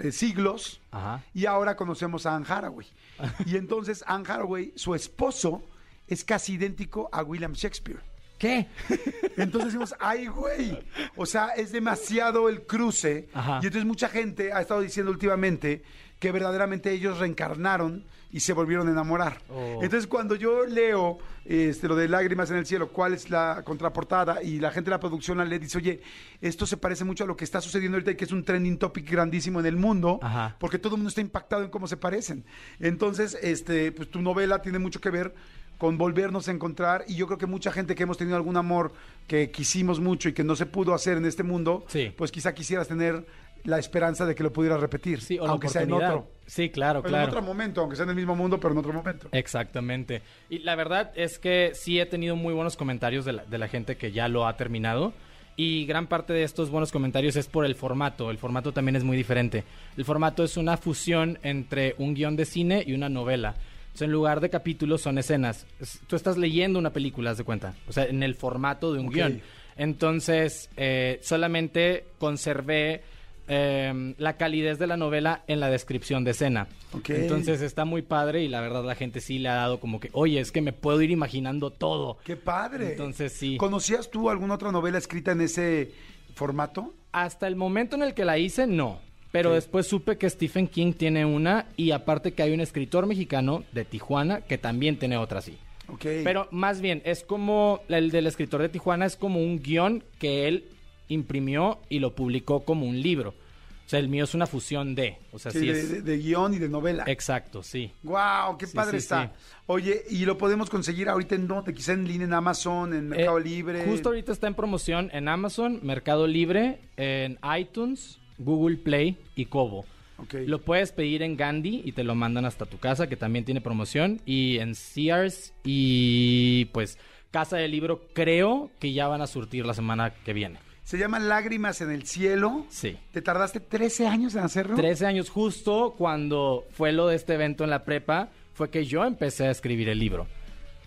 eh, 0.00 0.10
siglos 0.10 0.80
Ajá. 0.90 1.22
y 1.32 1.46
ahora 1.46 1.76
conocemos 1.76 2.26
a 2.26 2.34
Anne 2.34 2.44
Hathaway. 2.48 2.86
Y 3.46 3.56
entonces 3.56 4.04
Anne 4.06 4.24
Hathaway, 4.28 4.72
su 4.74 4.94
esposo, 4.94 5.62
es 6.08 6.24
casi 6.24 6.54
idéntico 6.54 7.08
a 7.12 7.22
William 7.22 7.52
Shakespeare. 7.52 8.00
¿Qué? 8.38 8.66
Entonces 9.36 9.72
decimos, 9.72 9.94
ay, 9.98 10.26
güey. 10.26 10.78
O 11.16 11.26
sea, 11.26 11.48
es 11.48 11.72
demasiado 11.72 12.48
el 12.48 12.62
cruce. 12.62 13.28
Ajá. 13.32 13.60
Y 13.62 13.66
entonces 13.66 13.84
mucha 13.84 14.08
gente 14.08 14.52
ha 14.52 14.60
estado 14.60 14.80
diciendo 14.80 15.10
últimamente 15.10 15.82
que 16.18 16.32
verdaderamente 16.32 16.92
ellos 16.92 17.18
reencarnaron 17.18 18.04
y 18.30 18.40
se 18.40 18.52
volvieron 18.52 18.88
a 18.88 18.90
enamorar. 18.90 19.40
Oh. 19.48 19.80
Entonces 19.82 20.06
cuando 20.06 20.34
yo 20.34 20.66
leo 20.66 21.18
este, 21.44 21.88
lo 21.88 21.96
de 21.96 22.08
Lágrimas 22.08 22.50
en 22.50 22.56
el 22.56 22.66
Cielo, 22.66 22.88
cuál 22.88 23.14
es 23.14 23.30
la 23.30 23.62
contraportada 23.64 24.42
y 24.42 24.58
la 24.58 24.70
gente 24.70 24.90
de 24.90 24.96
la 24.96 25.00
producción 25.00 25.38
la 25.38 25.44
lee, 25.44 25.58
dice, 25.58 25.78
oye, 25.78 26.00
esto 26.40 26.66
se 26.66 26.76
parece 26.76 27.04
mucho 27.04 27.24
a 27.24 27.26
lo 27.26 27.36
que 27.36 27.44
está 27.44 27.60
sucediendo 27.60 27.96
ahorita 27.96 28.10
y 28.12 28.16
que 28.16 28.24
es 28.24 28.32
un 28.32 28.44
trending 28.44 28.78
topic 28.78 29.10
grandísimo 29.10 29.60
en 29.60 29.66
el 29.66 29.76
mundo, 29.76 30.18
Ajá. 30.22 30.56
porque 30.58 30.78
todo 30.78 30.94
el 30.94 30.98
mundo 30.98 31.08
está 31.10 31.20
impactado 31.20 31.62
en 31.62 31.70
cómo 31.70 31.86
se 31.86 31.96
parecen. 31.96 32.44
Entonces, 32.80 33.38
este, 33.42 33.92
pues 33.92 34.10
tu 34.10 34.20
novela 34.20 34.60
tiene 34.60 34.78
mucho 34.78 35.00
que 35.00 35.10
ver 35.10 35.34
con 35.78 35.98
volvernos 35.98 36.48
a 36.48 36.52
encontrar 36.52 37.04
y 37.06 37.16
yo 37.16 37.26
creo 37.26 37.38
que 37.38 37.46
mucha 37.46 37.70
gente 37.70 37.94
que 37.94 38.02
hemos 38.04 38.16
tenido 38.16 38.36
algún 38.36 38.56
amor 38.56 38.92
que 39.26 39.50
quisimos 39.50 40.00
mucho 40.00 40.28
y 40.28 40.32
que 40.32 40.44
no 40.44 40.56
se 40.56 40.66
pudo 40.66 40.94
hacer 40.94 41.16
en 41.18 41.26
este 41.26 41.42
mundo, 41.42 41.84
Sí. 41.88 42.12
pues 42.16 42.32
quizá 42.32 42.54
quisieras 42.54 42.88
tener 42.88 43.26
la 43.64 43.78
esperanza 43.80 44.24
de 44.26 44.34
que 44.36 44.42
lo 44.44 44.52
pudieras 44.52 44.80
repetir, 44.80 45.20
Sí, 45.20 45.38
o 45.40 45.44
la 45.44 45.50
aunque 45.52 45.68
sea 45.68 45.82
en 45.82 45.92
otro. 45.92 46.28
Sí, 46.46 46.70
claro, 46.70 47.02
Pero 47.02 47.10
claro. 47.10 47.24
en 47.24 47.30
otro 47.30 47.42
momento, 47.42 47.80
aunque 47.80 47.96
sea 47.96 48.04
en 48.04 48.10
el 48.10 48.16
mismo 48.16 48.36
mundo, 48.36 48.60
pero 48.60 48.72
en 48.72 48.78
otro 48.78 48.92
momento. 48.92 49.28
Exactamente. 49.32 50.22
Y 50.48 50.60
la 50.60 50.76
verdad 50.76 51.10
es 51.16 51.38
que 51.40 51.72
sí 51.74 51.98
he 51.98 52.06
tenido 52.06 52.36
muy 52.36 52.54
buenos 52.54 52.76
comentarios 52.76 53.24
de 53.24 53.32
la, 53.32 53.44
de 53.44 53.58
la 53.58 53.66
gente 53.66 53.96
que 53.96 54.12
ya 54.12 54.28
lo 54.28 54.46
ha 54.46 54.56
terminado. 54.56 55.12
Y 55.56 55.86
gran 55.86 56.06
parte 56.06 56.32
de 56.34 56.44
estos 56.44 56.70
buenos 56.70 56.92
comentarios 56.92 57.34
es 57.34 57.48
por 57.48 57.64
el 57.64 57.74
formato. 57.74 58.30
El 58.30 58.38
formato 58.38 58.72
también 58.72 58.94
es 58.94 59.02
muy 59.04 59.16
diferente. 59.16 59.64
El 59.96 60.04
formato 60.04 60.44
es 60.44 60.56
una 60.58 60.76
fusión 60.76 61.38
entre 61.42 61.94
un 61.98 62.14
guion 62.14 62.36
de 62.36 62.44
cine 62.44 62.84
y 62.86 62.92
una 62.92 63.08
novela. 63.08 63.54
En 64.02 64.12
lugar 64.12 64.40
de 64.40 64.50
capítulos 64.50 65.00
son 65.02 65.18
escenas. 65.18 65.66
Es- 65.80 66.00
Tú 66.06 66.16
estás 66.16 66.36
leyendo 66.36 66.78
una 66.78 66.92
película, 66.92 67.30
haz 67.30 67.38
de 67.38 67.44
cuenta. 67.44 67.74
O 67.88 67.92
sea, 67.92 68.04
en 68.04 68.22
el 68.22 68.34
formato 68.34 68.92
de 68.92 69.00
un 69.00 69.08
guion. 69.10 69.40
Entonces, 69.76 70.70
eh, 70.76 71.18
solamente 71.22 72.04
conservé 72.18 73.02
eh, 73.48 74.14
la 74.18 74.36
calidez 74.36 74.76
de 74.80 74.88
la 74.88 74.96
novela 74.96 75.44
en 75.46 75.60
la 75.60 75.70
descripción 75.70 76.24
de 76.24 76.32
escena. 76.32 76.66
Entonces 77.08 77.60
está 77.60 77.84
muy 77.84 78.02
padre 78.02 78.42
y 78.42 78.48
la 78.48 78.60
verdad 78.60 78.84
la 78.84 78.96
gente 78.96 79.20
sí 79.20 79.38
le 79.38 79.48
ha 79.48 79.54
dado 79.54 79.78
como 79.78 80.00
que, 80.00 80.10
oye, 80.14 80.40
es 80.40 80.50
que 80.50 80.60
me 80.60 80.72
puedo 80.72 81.00
ir 81.00 81.12
imaginando 81.12 81.70
todo. 81.70 82.18
¡Qué 82.24 82.34
padre! 82.36 82.90
Entonces 82.92 83.32
sí. 83.32 83.56
¿Conocías 83.56 84.10
tú 84.10 84.30
alguna 84.30 84.54
otra 84.54 84.72
novela 84.72 84.98
escrita 84.98 85.30
en 85.30 85.42
ese 85.42 85.92
formato? 86.34 86.92
Hasta 87.12 87.46
el 87.46 87.54
momento 87.54 87.94
en 87.94 88.02
el 88.02 88.14
que 88.14 88.24
la 88.24 88.36
hice, 88.36 88.66
no. 88.66 89.00
Pero 89.36 89.54
después 89.54 89.86
supe 89.86 90.16
que 90.18 90.28
Stephen 90.30 90.68
King 90.68 90.92
tiene 90.92 91.24
una 91.24 91.66
y 91.76 91.90
aparte 91.92 92.32
que 92.32 92.42
hay 92.42 92.52
un 92.52 92.60
escritor 92.60 93.06
mexicano 93.06 93.64
de 93.72 93.84
Tijuana 93.84 94.40
que 94.42 94.58
también 94.58 94.98
tiene 94.98 95.16
otra 95.16 95.38
así. 95.40 95.56
Ok. 95.88 96.04
Pero 96.24 96.48
más 96.50 96.80
bien, 96.80 97.02
es 97.04 97.22
como 97.22 97.80
el 97.88 98.10
del 98.10 98.26
escritor 98.26 98.60
de 98.62 98.68
Tijuana, 98.68 99.06
es 99.06 99.16
como 99.16 99.40
un 99.40 99.60
guion 99.62 100.02
que 100.18 100.48
él 100.48 100.64
imprimió 101.08 101.80
y 101.88 101.98
lo 102.00 102.14
publicó 102.14 102.64
como 102.64 102.86
un 102.86 103.00
libro. 103.00 103.30
O 103.30 103.88
sea, 103.88 104.00
el 104.00 104.08
mío 104.08 104.24
es 104.24 104.34
una 104.34 104.48
fusión 104.48 104.96
de. 104.96 105.16
O 105.30 105.38
sea, 105.38 105.52
Sí, 105.52 105.60
sí, 105.60 105.66
de, 105.66 105.72
es. 105.78 105.90
de- 105.92 106.02
de 106.02 106.18
guion 106.18 106.52
y 106.54 106.58
de 106.58 106.68
novela. 106.68 107.04
Exacto, 107.06 107.62
sí. 107.62 107.92
Wow, 108.02 108.58
qué 108.58 108.66
Sí, 108.66 108.74
padre 108.74 108.98
sí, 108.98 109.04
está. 109.04 109.32
Oye, 109.66 110.02
¿y 110.10 110.24
lo 110.24 110.36
podemos 110.36 110.68
conseguir 110.68 111.08
ahorita 111.08 111.36
en 111.36 111.46
dónde? 111.46 111.72
Quizá 111.72 111.92
en 111.92 112.08
línea 112.08 112.26
en 112.26 112.32
Amazon, 112.32 112.92
en 112.94 113.08
Mercado 113.08 113.38
Eh, 113.38 113.44
Libre. 113.44 113.84
Justo 113.84 114.08
ahorita 114.08 114.32
está 114.32 114.48
en 114.48 114.54
promoción 114.54 115.08
en 115.12 115.28
Amazon, 115.28 115.78
Mercado 115.84 116.26
Libre, 116.26 116.80
en 116.96 117.38
iTunes, 117.56 118.18
Google 118.38 118.76
Play 118.76 119.18
y 119.34 119.46
Kobo. 119.46 119.84
Ok. 120.18 120.34
Lo 120.46 120.62
puedes 120.62 120.92
pedir 120.92 121.22
en 121.22 121.36
Gandhi 121.36 121.82
y 121.84 121.92
te 121.92 122.04
lo 122.04 122.14
mandan 122.14 122.44
hasta 122.46 122.64
tu 122.66 122.78
casa, 122.78 123.06
que 123.06 123.16
también 123.16 123.44
tiene 123.44 123.60
promoción. 123.60 124.20
Y 124.24 124.58
en 124.58 124.74
Sears 124.74 125.52
y 125.64 126.66
pues 126.66 126.98
Casa 127.30 127.56
del 127.56 127.70
Libro 127.70 128.08
creo 128.14 128.70
que 128.78 128.92
ya 128.92 129.08
van 129.08 129.20
a 129.20 129.26
surtir 129.26 129.66
la 129.66 129.74
semana 129.74 130.14
que 130.24 130.32
viene. 130.32 130.58
Se 130.84 130.98
llama 130.98 131.18
Lágrimas 131.18 131.80
en 131.80 131.90
el 131.90 132.06
Cielo. 132.06 132.64
Sí. 132.68 132.96
¿Te 133.10 133.20
tardaste 133.20 133.58
13 133.58 134.06
años 134.06 134.36
en 134.36 134.44
hacerlo? 134.44 134.76
13 134.76 135.04
años 135.04 135.30
justo 135.30 135.94
cuando 135.98 136.64
fue 136.70 136.92
lo 136.92 137.08
de 137.08 137.16
este 137.16 137.34
evento 137.34 137.64
en 137.64 137.70
la 137.70 137.84
prepa, 137.84 138.30
fue 138.54 138.70
que 138.70 138.84
yo 138.84 139.04
empecé 139.04 139.48
a 139.48 139.50
escribir 139.50 139.88
el 139.88 139.98
libro. 139.98 140.28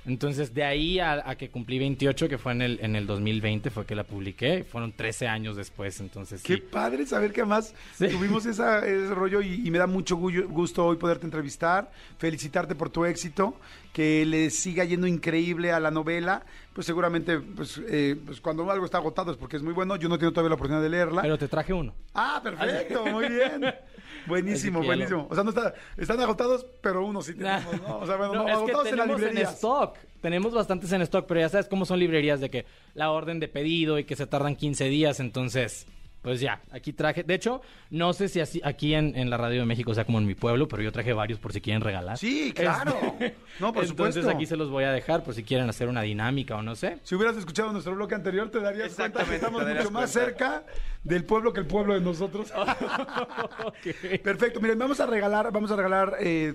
Entonces, 0.10 0.54
de 0.54 0.64
ahí 0.64 1.00
a, 1.00 1.24
a 1.30 1.36
que 1.38 1.50
cumplí 1.50 1.78
28, 1.80 2.28
que 2.28 2.38
fue 2.38 2.52
en 2.54 2.62
el, 2.64 2.80
en 2.82 2.96
el 2.96 3.06
2020, 3.06 3.70
fue 3.70 3.86
que 3.86 3.96
la 3.96 4.04
publiqué. 4.04 4.64
Fueron 4.64 4.92
13 4.92 5.28
años 5.28 5.56
después, 5.56 6.00
entonces 6.00 6.42
Qué 6.44 6.56
sí. 6.56 6.62
padre 6.70 7.06
saber 7.06 7.32
que 7.32 7.42
además 7.42 7.74
Sí. 7.96 8.08
tuvimos 8.08 8.46
esa- 8.46 8.86
ese 8.86 9.14
rollo 9.14 9.42
y, 9.42 9.66
y 9.68 9.72
me 9.72 9.78
da 9.78 9.88
mucho 9.88 10.16
gusto 10.18 10.86
hoy 10.86 10.98
poderte 10.98 11.26
entrevistar, 11.26 11.92
felicitarte 12.18 12.76
por 12.76 12.90
tu 12.90 13.06
éxito, 13.06 13.56
que 13.94 14.26
le 14.26 14.50
siga 14.50 14.84
yendo 14.84 15.08
increíble 15.08 15.72
a 15.72 15.80
la 15.80 15.92
novela. 15.92 16.44
Pues 16.80 16.86
seguramente, 16.86 17.38
pues, 17.42 17.78
eh, 17.90 18.16
pues 18.26 18.40
cuando 18.40 18.72
algo 18.72 18.86
está 18.86 19.00
agotado 19.00 19.34
es 19.34 19.38
porque 19.38 19.58
es 19.58 19.62
muy 19.62 19.74
bueno. 19.74 19.98
Yo 19.98 20.08
no 20.08 20.18
tengo 20.18 20.32
todavía 20.32 20.52
la 20.52 20.56
oportunidad 20.56 20.82
de 20.82 20.88
leerla. 20.88 21.24
Pero 21.24 21.38
te 21.38 21.50
traje 21.50 21.74
uno. 21.74 21.94
Ah, 22.14 22.40
perfecto, 22.42 23.06
muy 23.08 23.28
bien. 23.28 23.66
Buenísimo, 24.26 24.82
buenísimo. 24.82 25.28
O 25.30 25.36
sea, 25.36 25.44
no 25.44 25.50
está, 25.50 25.74
están 25.98 26.22
agotados, 26.22 26.66
pero 26.82 27.06
uno 27.06 27.22
sí 27.22 27.34
tenemos, 27.34 27.82
¿no? 27.82 27.98
O 27.98 28.06
sea, 28.06 28.16
bueno, 28.16 28.34
No, 28.34 28.44
no, 28.44 28.48
es 28.48 28.54
que 28.54 28.54
agotados 28.54 28.88
en 28.88 28.96
las 28.96 29.08
tenemos 29.08 29.30
en 29.30 29.38
stock. 29.40 29.98
Tenemos 30.22 30.54
bastantes 30.54 30.90
en 30.94 31.02
stock, 31.02 31.26
pero 31.28 31.42
ya 31.42 31.50
sabes 31.50 31.68
cómo 31.68 31.86
son 31.86 32.00
librerías 32.00 32.40
de 32.40 32.50
que 32.50 32.66
la 32.94 33.12
orden 33.12 33.42
de 33.42 33.50
pedido 33.50 34.00
y 34.00 34.06
que 34.06 34.16
se 34.16 34.26
tardan 34.26 34.56
15 34.56 34.86
días, 34.86 35.20
entonces, 35.20 35.86
pues 36.22 36.40
ya, 36.42 36.62
aquí 36.72 36.92
traje. 36.94 37.24
De 37.24 37.34
hecho, 37.34 37.62
no 37.90 38.12
sé 38.14 38.28
si 38.28 38.40
así, 38.42 38.60
aquí 38.64 38.94
en, 38.94 39.16
en 39.16 39.30
la 39.30 39.38
Radio 39.38 39.62
de 39.62 39.66
México 39.66 39.94
sea 39.94 40.04
como 40.06 40.18
en 40.20 40.26
mi 40.26 40.36
pueblo, 40.36 40.68
pero 40.68 40.84
yo 40.84 40.92
traje 40.92 41.14
varios 41.14 41.40
por 41.40 41.54
si 41.54 41.62
quieren 41.62 41.82
regalar. 41.82 42.18
Sí, 42.18 42.52
claro. 42.54 42.94
No, 43.60 43.74
por 43.74 43.84
Entonces 43.84 44.14
supuesto. 44.24 44.30
aquí 44.30 44.46
se 44.46 44.56
los 44.56 44.70
voy 44.70 44.86
a 44.86 44.92
dejar 44.94 45.22
por 45.22 45.34
si 45.34 45.44
quieren 45.44 45.68
hacer 45.68 45.90
una 45.90 46.02
dinámica 46.02 46.56
o 46.56 46.62
no 46.62 46.76
sé. 46.76 47.00
Si 47.04 47.14
hubieras 47.16 47.36
escuchado 47.36 47.74
nuestro 47.74 47.94
bloque 47.94 48.16
anterior, 48.16 48.50
te 48.50 48.62
darías 48.62 48.96
cuenta 48.96 49.26
que 49.26 49.36
Exactamente, 49.36 49.36
estamos 49.36 49.66
mucho 49.84 49.92
más 49.92 50.10
cerca 50.12 50.64
del 51.04 51.26
pueblo 51.26 51.52
que 51.52 51.60
el 51.60 51.66
pueblo 51.68 51.94
de 51.94 52.00
nosotros. 52.00 52.54
Perfecto, 54.24 54.60
miren, 54.62 54.80
vamos 54.80 55.00
a 55.00 55.06
regalar, 55.06 55.52
vamos 55.52 55.72
a 55.72 55.76
regalar 55.76 56.16
eh, 56.20 56.54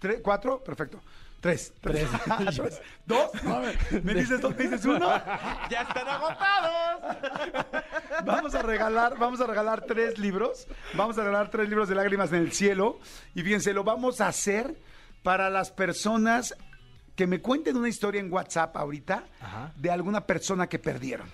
tre- 0.00 0.20
cuatro, 0.22 0.62
perfecto. 0.62 1.00
Tres. 1.44 1.74
Tres. 1.82 2.08
Tres. 2.56 2.80
¿Dos? 3.04 3.44
No, 3.44 3.60
¿Me 4.02 4.14
dices 4.14 4.40
dos? 4.40 4.56
¿Me 4.56 4.64
dices 4.64 4.82
uno? 4.86 5.10
¡Ya 5.70 5.82
están 5.82 6.08
agotados! 6.08 7.16
Vamos 8.24 8.54
a 8.54 8.62
regalar, 8.62 9.18
vamos 9.18 9.42
a 9.42 9.46
regalar 9.46 9.82
tres 9.82 10.18
libros. 10.18 10.66
Vamos 10.94 11.18
a 11.18 11.20
regalar 11.20 11.50
tres 11.50 11.68
libros 11.68 11.86
de 11.90 11.96
lágrimas 11.96 12.32
en 12.32 12.38
el 12.38 12.52
cielo. 12.52 12.98
Y 13.34 13.42
fíjense, 13.42 13.74
lo 13.74 13.84
vamos 13.84 14.22
a 14.22 14.28
hacer 14.28 14.80
para 15.22 15.50
las 15.50 15.70
personas 15.70 16.54
que 17.14 17.26
me 17.26 17.42
cuenten 17.42 17.76
una 17.76 17.90
historia 17.90 18.22
en 18.22 18.32
WhatsApp 18.32 18.74
ahorita 18.78 19.24
Ajá. 19.42 19.72
de 19.76 19.90
alguna 19.90 20.24
persona 20.26 20.66
que 20.66 20.78
perdieron. 20.78 21.30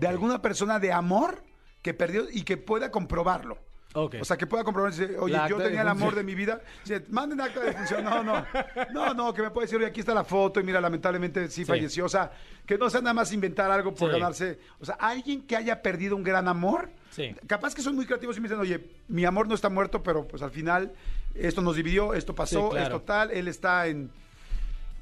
De 0.00 0.08
alguna 0.08 0.42
persona 0.42 0.80
de 0.80 0.92
amor 0.92 1.44
que 1.80 1.94
perdió 1.94 2.24
y 2.28 2.42
que 2.42 2.56
pueda 2.56 2.90
comprobarlo. 2.90 3.58
O 4.04 4.24
sea, 4.24 4.36
que 4.36 4.46
pueda 4.46 4.64
comprobar, 4.64 4.92
oye, 5.18 5.32
La 5.32 5.48
yo 5.48 5.56
tenía 5.58 5.82
el 5.82 5.88
amor 5.88 6.14
de 6.14 6.22
mi 6.22 6.34
vida. 6.34 6.60
Dice, 6.84 7.04
manden 7.10 7.40
acta 7.40 7.60
de 7.60 7.72
función. 7.72 8.04
No, 8.04 8.22
no. 8.22 8.44
No, 8.92 9.14
no, 9.14 9.34
que 9.34 9.42
me 9.42 9.50
puede 9.50 9.66
decir, 9.66 9.78
oye, 9.78 9.86
aquí 9.86 10.00
está 10.00 10.14
la 10.14 10.24
foto 10.24 10.60
y 10.60 10.62
mira, 10.64 10.80
lamentablemente 10.80 11.48
sí, 11.48 11.62
Sí. 11.62 11.64
falleció. 11.64 12.04
O 12.04 12.08
sea, 12.08 12.30
que 12.66 12.76
no 12.78 12.88
sea 12.90 13.00
nada 13.00 13.14
más 13.14 13.32
inventar 13.32 13.70
algo 13.70 13.94
por 13.94 14.08
Sí. 14.10 14.18
ganarse. 14.18 14.58
O 14.80 14.84
sea, 14.84 14.96
alguien 14.96 15.42
que 15.42 15.56
haya 15.56 15.82
perdido 15.82 16.16
un 16.16 16.22
gran 16.22 16.48
amor. 16.48 16.90
Sí. 17.10 17.34
Capaz 17.46 17.74
que 17.74 17.82
son 17.82 17.94
muy 17.96 18.06
creativos 18.06 18.36
y 18.36 18.40
me 18.40 18.48
dicen, 18.48 18.60
oye, 18.60 18.80
mi 19.08 19.24
amor 19.24 19.48
no 19.48 19.54
está 19.54 19.68
muerto, 19.68 20.02
pero 20.02 20.26
pues 20.28 20.42
al 20.42 20.50
final 20.50 20.92
esto 21.34 21.60
nos 21.62 21.74
dividió, 21.76 22.14
esto 22.14 22.34
pasó, 22.34 22.70
claro. 22.70 22.84
esto 22.84 23.00
tal. 23.02 23.30
Él 23.30 23.48
está 23.48 23.86
en 23.86 24.10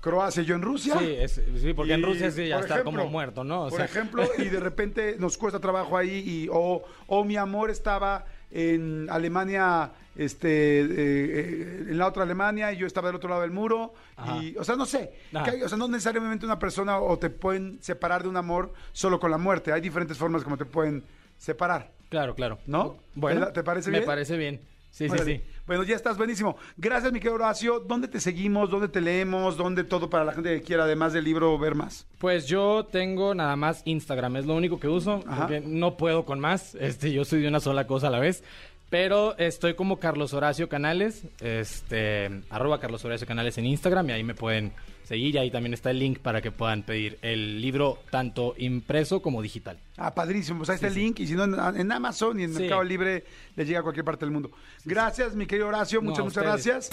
Croacia, 0.00 0.42
yo 0.44 0.54
en 0.54 0.62
Rusia. 0.62 0.96
Sí, 1.00 1.16
es- 1.18 1.40
sí, 1.60 1.72
porque 1.74 1.94
en 1.94 2.00
Y, 2.00 2.04
Rusia 2.04 2.30
sí 2.30 2.46
ya 2.48 2.60
está 2.60 2.74
ejemplo, 2.74 3.00
como 3.00 3.10
muerto, 3.10 3.42
¿no? 3.42 3.64
O 3.64 3.68
por 3.70 3.78
sea- 3.78 3.86
ejemplo, 3.86 4.22
y 4.38 4.44
de 4.44 4.60
repente 4.60 5.16
nos 5.18 5.36
cuesta 5.36 5.58
trabajo 5.58 5.96
ahí, 5.96 6.22
y, 6.24 6.48
o, 6.52 6.84
o 7.08 7.24
mi 7.24 7.36
amor 7.36 7.70
estaba 7.70 8.24
en 8.56 9.06
Alemania, 9.10 9.92
este, 10.16 10.80
eh, 10.80 10.86
eh, 10.88 11.86
en 11.90 11.98
la 11.98 12.06
otra 12.06 12.22
Alemania, 12.22 12.72
y 12.72 12.78
yo 12.78 12.86
estaba 12.86 13.08
del 13.08 13.16
otro 13.16 13.28
lado 13.28 13.42
del 13.42 13.50
muro, 13.50 13.92
Ajá. 14.16 14.38
y, 14.42 14.56
o 14.56 14.64
sea, 14.64 14.76
no 14.76 14.86
sé, 14.86 15.12
que 15.44 15.62
o 15.62 15.68
sea, 15.68 15.76
no 15.76 15.88
necesariamente 15.88 16.46
una 16.46 16.58
persona 16.58 16.98
o 16.98 17.18
te 17.18 17.28
pueden 17.28 17.78
separar 17.82 18.22
de 18.22 18.30
un 18.30 18.36
amor 18.38 18.72
solo 18.92 19.20
con 19.20 19.30
la 19.30 19.36
muerte, 19.36 19.72
hay 19.72 19.82
diferentes 19.82 20.16
formas 20.16 20.42
como 20.42 20.56
te 20.56 20.64
pueden 20.64 21.04
separar. 21.36 21.92
Claro, 22.08 22.34
claro. 22.34 22.58
¿No? 22.66 22.96
Bueno, 23.14 23.48
¿Te 23.48 23.62
parece 23.62 23.90
Me 23.90 23.98
bien? 23.98 24.06
parece 24.06 24.36
bien. 24.38 24.60
Sí, 24.90 25.10
sí, 25.10 25.18
sí. 25.22 25.42
Bueno, 25.66 25.82
ya 25.82 25.96
estás 25.96 26.16
buenísimo. 26.16 26.56
Gracias, 26.76 27.12
mi 27.12 27.18
querido 27.18 27.34
Horacio. 27.34 27.80
¿Dónde 27.80 28.06
te 28.06 28.20
seguimos? 28.20 28.70
¿Dónde 28.70 28.86
te 28.86 29.00
leemos? 29.00 29.56
¿Dónde 29.56 29.82
todo 29.82 30.08
para 30.08 30.24
la 30.24 30.32
gente 30.32 30.54
que 30.54 30.62
quiera, 30.62 30.84
además 30.84 31.12
del 31.12 31.24
libro, 31.24 31.58
ver 31.58 31.74
más? 31.74 32.06
Pues 32.18 32.46
yo 32.46 32.86
tengo 32.90 33.34
nada 33.34 33.56
más 33.56 33.82
Instagram, 33.84 34.36
es 34.36 34.46
lo 34.46 34.54
único 34.54 34.78
que 34.78 34.86
uso, 34.86 35.24
Ajá. 35.26 35.40
porque 35.48 35.60
no 35.60 35.96
puedo 35.96 36.24
con 36.24 36.38
más. 36.38 36.76
Este, 36.76 37.12
yo 37.12 37.24
soy 37.24 37.42
de 37.42 37.48
una 37.48 37.58
sola 37.58 37.88
cosa 37.88 38.06
a 38.06 38.10
la 38.10 38.20
vez. 38.20 38.44
Pero 38.88 39.36
estoy 39.36 39.74
como 39.74 39.98
Carlos 39.98 40.32
Horacio 40.32 40.68
Canales, 40.68 41.24
este, 41.40 42.42
arroba 42.50 42.78
Carlos 42.80 43.04
Horacio 43.04 43.26
Canales 43.26 43.58
en 43.58 43.66
Instagram 43.66 44.08
y 44.10 44.12
ahí 44.12 44.22
me 44.22 44.34
pueden 44.34 44.72
seguir 45.02 45.34
y 45.34 45.38
ahí 45.38 45.50
también 45.50 45.74
está 45.74 45.90
el 45.90 45.98
link 45.98 46.18
para 46.18 46.40
que 46.40 46.50
puedan 46.50 46.82
pedir 46.82 47.18
el 47.22 47.60
libro 47.60 47.98
tanto 48.10 48.54
impreso 48.58 49.22
como 49.22 49.42
digital. 49.42 49.78
Ah, 49.96 50.14
padrísimo. 50.14 50.58
Pues 50.58 50.70
ahí 50.70 50.74
está 50.76 50.88
el 50.88 50.94
link. 50.94 51.20
Y 51.20 51.26
si 51.26 51.34
no, 51.34 51.44
en, 51.44 51.92
Amazon 51.92 52.38
y 52.38 52.44
en 52.44 52.54
Sí. 52.54 52.60
Mercado 52.60 52.84
Libre 52.84 53.24
les 53.54 53.66
llega 53.66 53.80
a 53.80 53.82
cualquier 53.82 54.04
parte 54.04 54.24
del 54.24 54.32
mundo. 54.32 54.50
Gracias, 54.84 55.34
mi 55.34 55.46
querido 55.46 55.68
Horacio. 55.68 56.02
Muchas, 56.02 56.24
muchas 56.24 56.44
gracias. 56.44 56.90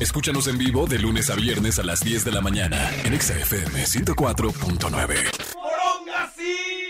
Escúchanos 0.00 0.46
en 0.48 0.58
vivo 0.58 0.86
de 0.86 0.98
lunes 0.98 1.30
a 1.30 1.34
viernes 1.34 1.78
a 1.78 1.82
las 1.82 2.00
10 2.00 2.24
de 2.24 2.32
la 2.32 2.40
mañana 2.40 2.90
en 3.04 3.12
Exa 3.14 3.34
FM 3.38 3.84
104.9. 3.84 5.52
¡Poronga, 5.54 6.32
sí! 6.36 6.83